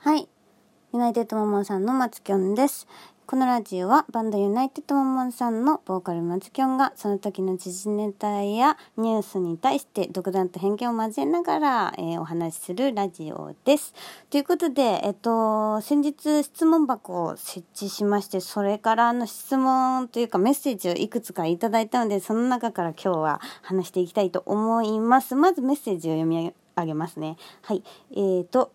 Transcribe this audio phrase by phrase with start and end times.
[0.00, 0.28] はい。
[0.92, 2.86] ユナイテッドマモンさんの松きょんです。
[3.26, 13.92] このラジオはバンドユナイテッドマモンさんのボーカル松きょんがその時の時事ネタやニュースに対して独断と偏見を交えながら、えーお話しするラジオです。
[14.30, 25.34] ということで、えっと、先日質問箱を設置しまして、それからの質問というかメッセージをいくつかいただいたので、その中から今日は話していきたいと思います。
[25.34, 27.36] まずメッセージを読み上げますね。
[27.62, 27.82] はい。
[28.12, 28.70] えーと、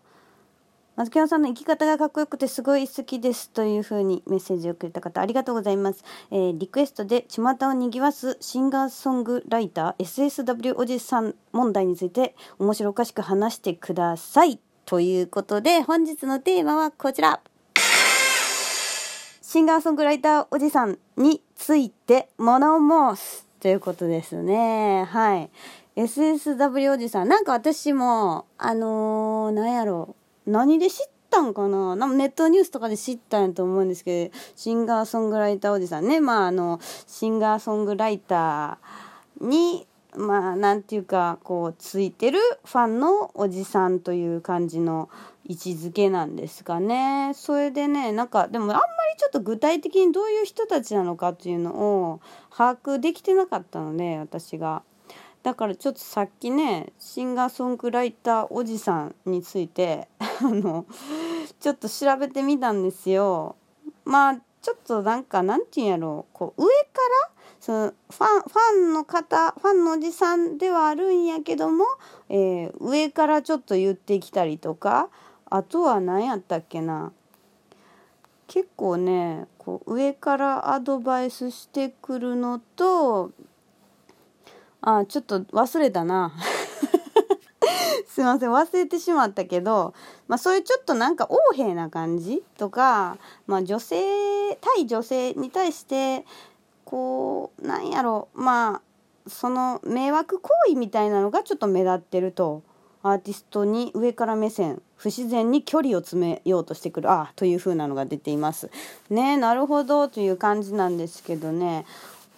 [0.96, 6.04] 松木さんの生き方がかっこよくてすごい好きですというふうにメッセージをくれた方ありがとうございます。
[6.30, 14.60] えーリクエストで巷を賑わすシンガーソングライター SSW おじさん問題について面白おかしく話してください。
[14.86, 17.42] ということで本日のテーマはこちら。
[19.42, 22.78] シンガーソングライターおじさんについて物
[23.16, 25.06] 申すということですね。
[25.06, 25.50] はい。
[25.96, 27.30] SSW おじさん。
[27.30, 30.23] なんか私も、あのー、なんやろう。
[30.46, 31.96] 何で知ったんかな？
[31.96, 36.20] なんかネットニュースとかで知ったんやと思うんですけど、シンガーソングライターおじさんね。
[36.20, 45.10] まあ、あの、シンガーソングライターに、まあ、なんていうか、こう、ついてるファンのおじさんという感じの
[45.48, 47.32] 位置づけなんですかね。
[47.34, 48.84] それでね、なんか、でもあんまり
[49.18, 52.22] ちょっと具体的にどういう人たちなのかっていうのを
[52.56, 54.84] 把握できてなかったので、私が。
[55.44, 60.86] だからちょっとさっきねシンガーソングライターおじさんについて あの
[61.60, 63.58] ちょっと調べてみたんですよ。
[64.06, 66.74] まあちょっとなんかなんていうんやろうこう上か
[67.26, 71.86] らそのファンファンの方ファンのおじさんではあるんやけども、
[72.30, 75.10] えー上からちょっと言ってきたりとか
[75.50, 77.12] あとは何やったっけな
[78.48, 83.32] 結構ねこう上からアドバイスしてくるのと
[84.86, 86.34] あちょっと忘れたな。
[88.06, 89.94] すいません忘れてしまったけど、
[90.28, 93.18] まあ、そういうちょっとなんか横柄な感じとか、
[93.48, 96.26] まあ、女性対女性に対して
[96.86, 102.62] こうなんやろまあその迷惑行為みたいなのがちょっと目立ってると
[103.02, 108.70] アーティストに上から目線不自然に距離を詰めようとしてくるあという風なのが出ています。
[109.10, 111.86] ねなるほどという感じなんですけどね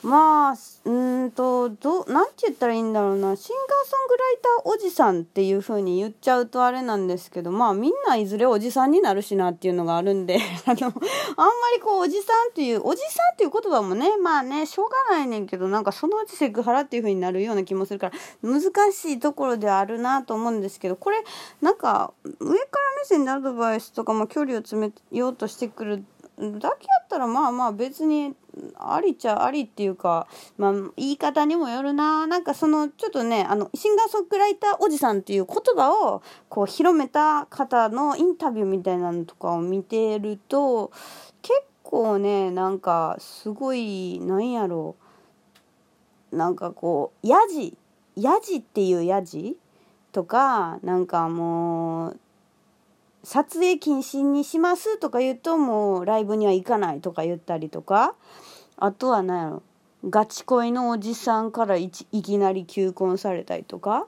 [0.05, 0.55] まあ
[0.85, 3.35] うんとどなんて言ったらいいんだろうな。
[3.35, 10.93] シンガーソングライターおじさんっていう風に言っちゃうとあれなんですけどまあみんないずれおじさんになるしなっていうのがあるんで あのあんま
[11.75, 18.13] りこうおじさんっていうおじさんっていう言葉もねまあねしょうがないねんけどなんかそのうちセクハラっていう風になるような気もするから
[18.43, 18.61] 難
[18.91, 21.23] しいところではあるなと思うんですけどこれ
[21.61, 26.05] なんか上から目線でアドバイスとかも距離を詰めようとしてくる
[26.37, 26.71] だけや
[27.03, 28.35] ったらまあまあ別に
[28.77, 32.27] ありちゃありっていうか、まあ、言い方にもよるな。
[32.27, 40.91] なんかそのちょっとねあのシンガーソングライターおじさんっていう言葉をこう広めた方のインタビューみたいなのとかを見てると
[41.41, 41.53] 結
[41.83, 45.05] 構ねなんかすごいなんやろう。
[46.35, 47.77] なんかこうヤジ
[48.17, 49.57] ヤジっていうヤジ
[50.11, 52.19] とかなんかもう
[53.25, 58.15] 撮影禁止にしますとか言うともうライブには行かないとか言ったりとか。
[58.77, 59.63] あとは何やろ。
[60.09, 64.05] ガチ恋のおじさんからいきなり求婚されたりとか。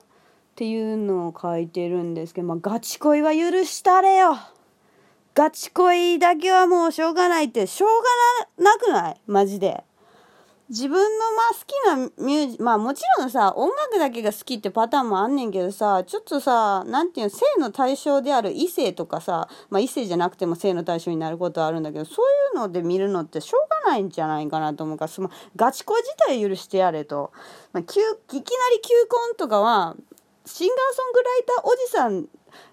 [0.58, 4.36] ていうのを書いてるんですけど、まあ、ガチ恋は許したれよ。
[5.34, 7.68] ガチ恋だけはもうしょうがないって。
[7.68, 7.88] しょう
[8.58, 9.20] がなくない？
[9.28, 9.84] マジで。
[10.70, 27.32] 自分のまあ好きなミュージまあもちろんさ音楽だけが好きってパターンもあんねんけどさちょっとさなんていうの性の対象である異性とかさまあ異性じゃなくても性の対象になることはあるんだけどそういうので見るのってしょうがないんじゃないかなと思うからそのガチ恋自体許してやれと、
[27.72, 28.44] まあ、きゅいきなり
[28.82, 29.96] 求婚とかは
[30.44, 32.26] シンガーソングライターおじさん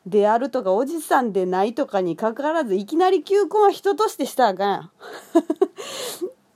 [0.06, 4.92] であるとかおじさんでないとかにかかわらずいきなり求婚は人としてしたらあかんやん。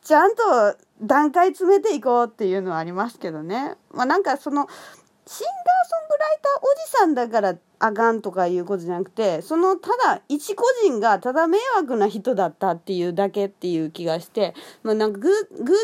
[0.10, 0.42] ちゃんと
[1.04, 3.76] 段階詰めていこうっていうのはありますけどね。
[3.92, 4.68] まあなんかその
[5.28, 15.76] シンガーソングライターおじさんだからあかんとかいうことじゃなくてそのただ一個人がただ迷惑な人だったっていうだけっていう気がして、まあ、なんか偶然その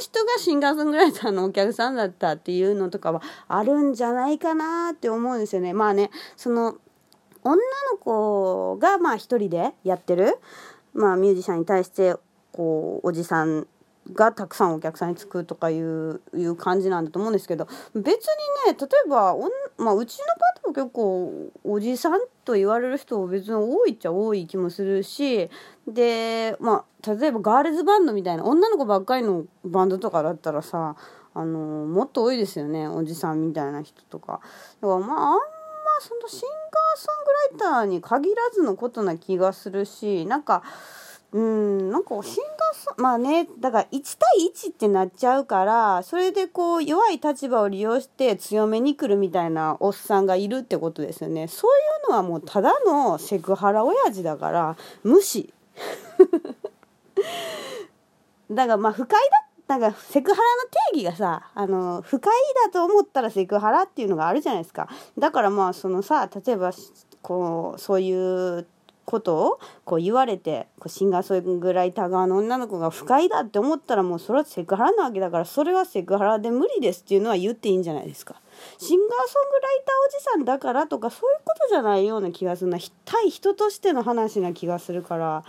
[0.00, 5.74] 人がシンガーソングライターのお客さんだったっていうのとかはあるんじゃないかなって思うんですよね。
[5.74, 6.76] まあねその
[7.44, 7.56] 女
[7.92, 10.38] の子がまあ一人でやってる、
[10.94, 12.14] まあ、ミュージシャンに対して
[12.56, 13.66] こうおじさん
[14.12, 18.12] がたくさんお客さんにつくとかいういう感じなんだと思うんですけど別に
[18.72, 25.50] ね例えばおん、まあ、うちのパートも結構おじさんと言われる人別に多いっちゃ多い気もするし
[25.88, 30.96] でまあ例えばガールズバンドみたいな女の子ばっかりのバンドとかだったらさ
[31.34, 34.40] あのもっと多いですよねおじさんみたいな人とか。
[34.80, 35.40] だからまああんま
[36.00, 40.62] そのシンガーソングライターに限らずのことな気がするしなんか
[41.36, 42.34] うんなんかシンガー
[42.74, 44.00] ソまあねだから1対
[44.70, 51.46] 1ってなっちゃうからそれでこう弱い立場を利用して強めに来るみたいなおっさんがいるってことですよね。
[51.46, 51.74] そうい
[52.08, 55.52] うのはもうただのセクハラ親父だから無視。
[58.50, 59.20] だからまあ不快
[59.68, 60.62] だなんかセクハラの
[60.94, 62.32] 定義がさあの不快
[62.64, 64.88] だと思ったらセクハラっていうのがあるじゃないですか。
[65.18, 66.72] だからまあそのさ例えば
[67.20, 68.66] こうそういう
[69.06, 78.34] ことをこう言われてこうシンガーソングライター側の女の子が不快だって思ったらもうそれはセクハラなわけだからそれはセクハラで無理ですっていうのは言っていいんじゃないですか。
[78.78, 85.44] シンガーソングライターおじさんだからとかそういうことじゃないような気がするな対人としての話な気がするから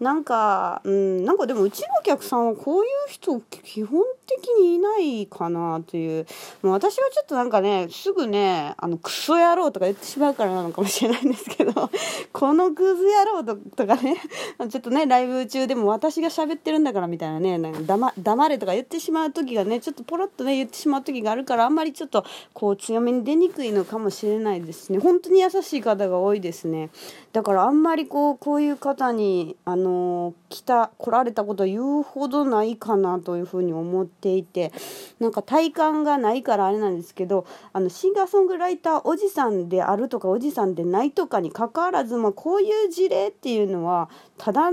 [0.00, 6.26] なんか、うん、なんかでもうちのお客さんはこういう人基本的にいないかなという。
[6.62, 11.72] もう私はちょっとなんかね、すぐね、あの、クソ野郎とか言ってしまうからなのかもしれないんですけど、
[12.32, 14.16] このクズ野郎とかね、
[14.68, 24.98] ちょっとね、ライブ中でも私が喋ってるんだからみたいなね、なんか黙黙れとか言ってしまう時がね、ちょっとポロッとね、言ってしまう時があるから、あんまりちょっとこう強めに出にくいのかもしれないですね。
[24.98, 26.90] 本当に優しい方が多いですね。
[27.32, 34.72] だからあんまりこう、こういう方に、あの、の来た来られたこと言うほどないかなというふうに思っていて
[35.20, 44.08] なんか体感がないからあれなんですけどあのシンガーソングライターおじさんであるとかおじさんでないとかにかかわらず、まあ、こういう事例っていうのは
[44.38, 44.70] ただ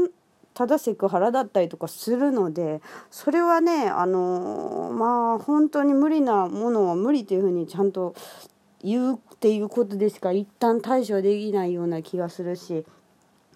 [0.54, 8.16] ただセクハラだったりとかするのでそれはねあのまあ本当に無理なものは無理というふうにちゃんと
[8.84, 12.86] 言うっていうことでしか一旦対処できないような気がするし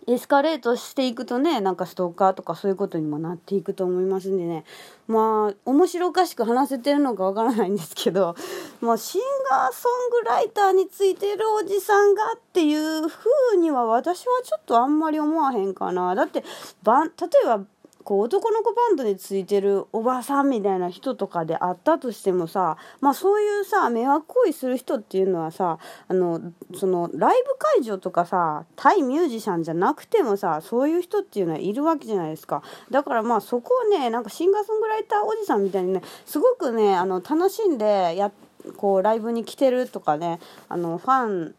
[0.07, 4.63] エスカレートしていくとねなんかストーカーとかそういうことにもなっていくと思いますんでね。
[5.07, 8.35] まあ面白おかしく話せてるのかわからないんですけど、
[8.81, 16.13] まあ、シンガーソングライターについてるおじさんがっていう風には私はちょっとあんまり思わへんかな。
[16.15, 16.43] だって
[16.83, 17.11] ば例
[17.43, 17.61] えば
[18.05, 26.39] こう男の子バンドについてるおばさんみたいな人とかであったとしてもさまあそういうさ迷惑行為する人っていうのはさあの
[26.75, 32.61] そのライブ会場とかさ対ミュージシャンじゃなくてもさそういう人っていうのはいるわけじゃないですか。
[32.91, 38.31] だからまあそこをねなんかシンガーソングライターおじさんみたいにねすごくねあの楽しんでや
[38.77, 41.55] こうライブに来てるとかねあのファン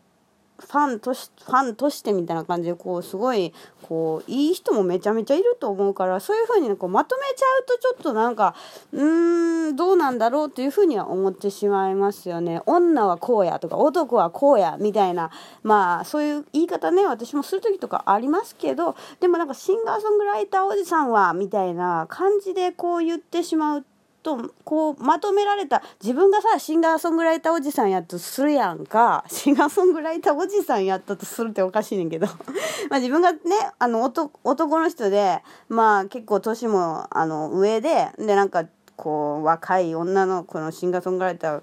[0.58, 8.54] ファンとしファンとしてみたいな感じでこうすごいこういい人もめちゃめちゃいると思うからそういうふうに、こうまとめちゃうとちょっとなんか
[8.92, 12.62] うーんどうなんだろうというふうには思ってしまいますよね。
[12.66, 15.30] 女はこうやとか男はこうやみたいな。
[15.62, 23.95] まあそういう言い方ね私もする時とかありますけどでもなんかシンガーソングライターおじさんはみたいな感じでこう言ってしまうと
[24.26, 29.24] とこうまとめられた自分がさシンガーソングライターおじさんやっとするやんか。
[29.28, 32.26] シンガーソングライターおじさんやったとするっておかしいねんけど。
[32.90, 33.38] まあ自分がね
[33.78, 38.64] あの男の人でまあ結構年もあの上ででなんか
[38.96, 41.62] こう若い女の子のシンガーソングライター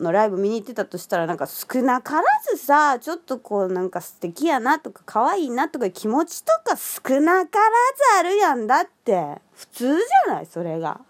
[0.00, 7.70] のライブ見に行ってたとしたらなんか少なからずさちょっとこうなんか素敵やなとか可愛いなとか気持ちとか少なから
[8.16, 9.42] ずあるやんだって。
[9.52, 10.46] 普通じゃない？
[10.46, 11.00] それが。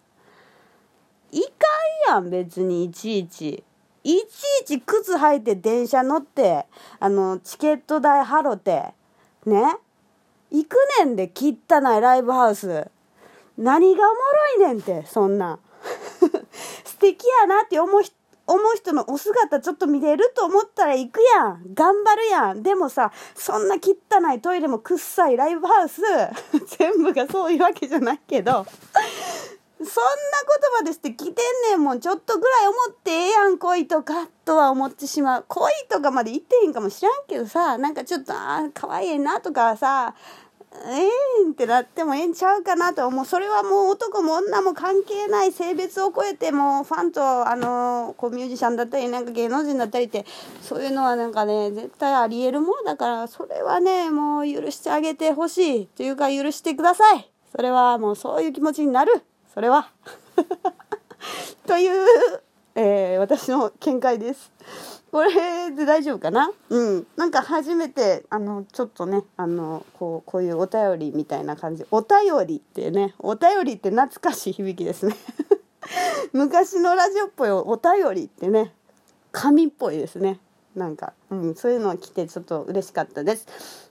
[1.32, 3.64] いかんやん別にいちいち。
[4.04, 6.66] いちいち靴履いて電車乗って
[7.00, 8.92] あのチケット代払って
[9.46, 9.76] ね。
[10.50, 11.54] 行くねんで汚
[11.96, 12.90] いライブハウス。
[13.56, 15.58] 何がおもろいねんってそんな。
[16.84, 18.02] 素敵やなって思う
[18.46, 21.74] 思う人のお姿ちょっと見れると思ったら行くやん。
[21.74, 22.62] 頑張るやん。
[22.62, 26.02] でもさそんな汚いトイレもくっさいライブハウス。
[26.76, 28.66] 全部がそういうわけじゃないけど。
[29.84, 30.10] そんな
[30.46, 31.34] ことまでして来てん
[31.70, 35.44] ねんもんちょっとぐらい思ってええやん恋とかとは思ってしまう。
[35.48, 40.14] 恋とかまで言ってへんかもしらんけどさなんかちょっとあ可愛いなとかさ
[40.86, 41.06] え
[41.42, 43.26] えんってなってもええんちゃうかなと思う。
[43.26, 50.24] それはもう男も女も関係ない性別を超えてもうファンとあのこうミュージシャンだったりなんか芸能人だったりって
[50.62, 57.30] そういうのはなんかね絶対ありえるものだからそれはねもう許してあげてほしいというか許してください。
[57.54, 59.22] それはもうそういう気持ちになる。
[59.52, 59.90] それは
[61.66, 62.06] という、
[62.74, 64.50] えー、私の見解です。
[65.10, 66.50] これで大丈夫かな？
[66.70, 67.06] うん。
[67.16, 71.84] なんか初めて、あの、ちょっとね、あの、こう、こういうお便りみたいな感じ。
[71.90, 75.14] お便りってね、お便りって懐かしい響きですね。
[76.32, 78.74] 昔のラジオっぽいお便りってね、
[79.32, 80.40] 紙っぽいですね。
[80.74, 83.46] なんか、うん、そういうのを来てちょっと嬉しかったです。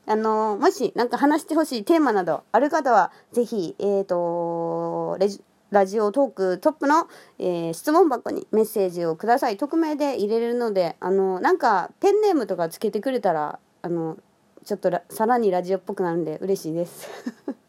[0.07, 7.07] あのもし何か話してほしいテーマなどある方は、ぜひ、えっ、ー、と、レジ、ラジオトークトップの、
[7.39, 9.57] えー、質問箱にメッセージをください。
[9.57, 14.17] 匿名で入れるので、あの、なんか、ペンネームとかつけてくれたら、あの、
[14.65, 17.07] ちょっとさらにラジオっぽくなるんで嬉しいです。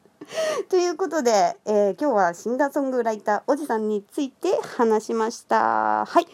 [0.68, 6.04] ということで、えー、今日はシンガーソングライターおじさんについて話しました。
[6.04, 6.26] はい。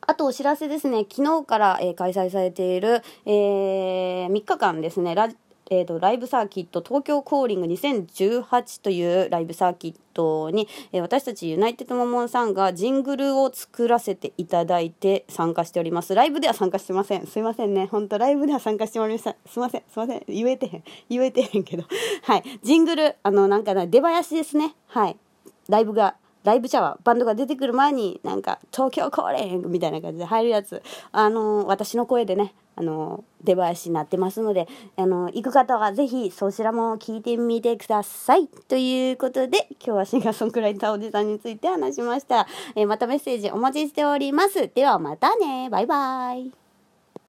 [0.00, 5.14] あとお知らせですね、昨日から、えー、開催されている、えー、3日間ですね、
[5.70, 16.14] えーと、ライブサーキット東京コーリング2018というライブサーキットに、えー、私たちユナイテッドモモンさんがジングルを作らせていただいて参加しております。
[16.14, 17.26] ライブでは参加してません。
[17.26, 17.86] すいませんね。
[17.86, 19.36] ほんとライブでは参加しておりません。
[19.46, 19.82] すいません。
[19.92, 20.22] すいません。
[20.26, 20.84] 言えてへん。
[21.10, 21.84] 言えてへんけど。
[22.22, 22.42] はい。
[22.62, 24.74] ジングル、あの、なんかな、出囃子ですね。
[24.86, 25.16] はい。
[25.68, 30.82] ライブがライブシャワー、バンドが出てくる前に、なんか、東京コーリングみたいな感じで入るやつ、
[31.12, 38.46] あのー、私の声でね、あの、出囃子になってますので、あの、行く方は是非そちらも聞いてみてください。
[38.68, 42.46] ということで、今日はシンガーソングライターおじさんについて話しました。
[42.76, 44.70] えまたメッセージお待ちしております。
[44.72, 45.68] ではまたね。
[45.70, 46.67] バイバイ。